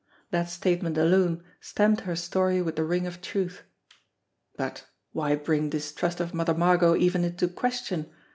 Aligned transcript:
That 0.31 0.49
state 0.49 0.81
ment 0.81 0.97
alone 0.97 1.43
stamped 1.59 2.01
her 2.05 2.15
story 2.15 2.59
with 2.59 2.75
the 2.75 2.83
ring 2.83 3.05
of 3.05 3.21
truth. 3.21 3.61
But 4.57 4.87
why 5.11 5.35
bring 5.35 5.69
distrust 5.69 6.19
of 6.19 6.33
Mother 6.33 6.55
Margot 6.55 6.95
even 6.95 7.23
into 7.23 7.47
question! 7.47 8.09